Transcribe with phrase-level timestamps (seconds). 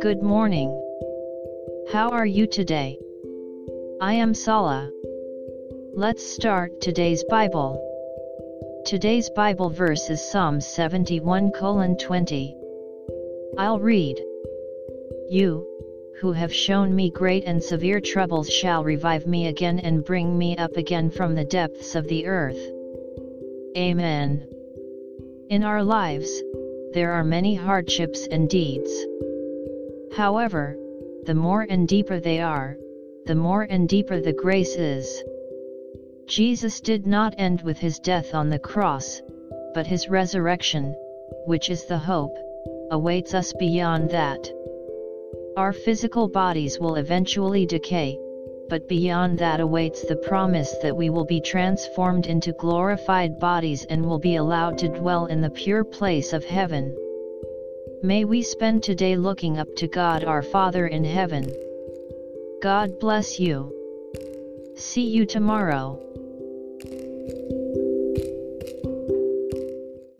[0.00, 0.70] Good morning.
[1.92, 2.98] How are you today?
[4.00, 4.90] I am Sala.
[5.92, 7.78] Let's start today's Bible.
[8.86, 12.56] Today's Bible verse is Psalm 71 20.
[13.58, 14.16] I'll read.
[15.28, 15.66] You,
[16.22, 20.56] who have shown me great and severe troubles shall revive me again and bring me
[20.56, 22.70] up again from the depths of the earth.
[23.76, 24.53] Amen.
[25.50, 26.42] In our lives,
[26.94, 28.90] there are many hardships and deeds.
[30.16, 30.78] However,
[31.24, 32.78] the more and deeper they are,
[33.26, 35.22] the more and deeper the grace is.
[36.26, 39.20] Jesus did not end with his death on the cross,
[39.74, 40.94] but his resurrection,
[41.46, 42.34] which is the hope,
[42.90, 44.50] awaits us beyond that.
[45.58, 48.18] Our physical bodies will eventually decay,
[48.68, 54.04] but beyond that awaits the promise that we will be transformed into glorified bodies and
[54.04, 56.96] will be allowed to dwell in the pure place of heaven.
[58.02, 61.50] May we spend today looking up to God our Father in heaven.
[62.62, 63.72] God bless you.
[64.76, 66.00] See you tomorrow.